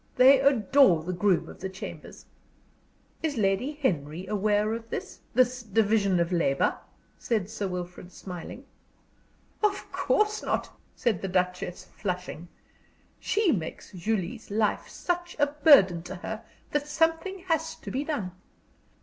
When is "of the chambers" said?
1.47-2.25